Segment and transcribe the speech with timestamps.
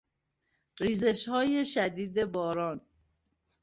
[0.79, 2.81] ریزشهای شدید باران